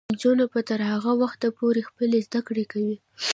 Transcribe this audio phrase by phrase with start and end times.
[0.13, 2.97] نجونې به تر هغه وخته پورې خپلې زده کړې کوي.